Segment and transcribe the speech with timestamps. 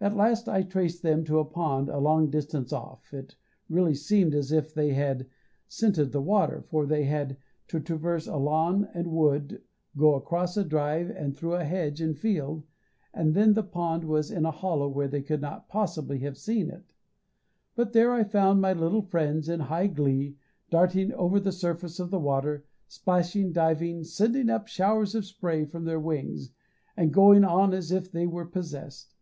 [0.00, 3.34] At last I traced them to a pond a long distance off it
[3.68, 5.26] really seemed as if they had
[5.66, 7.38] scented the water, for they had
[7.68, 9.62] to traverse a lawn and wood,
[9.96, 12.62] go across a drive, and through a hedge and field,
[13.14, 16.68] and then the pond was in a hollow where they could not possibly have seen
[16.68, 16.92] it;
[17.74, 20.36] but there I found my little friends in high glee,
[20.70, 25.86] darting over the surface of the water, splashing, diving, sending up showers of spray from
[25.86, 26.50] their wings,
[26.98, 29.14] and going on as if they were possessed.